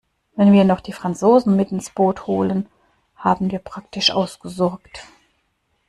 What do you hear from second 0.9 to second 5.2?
Franzosen mit ins Boot holen, haben wir praktisch ausgesorgt.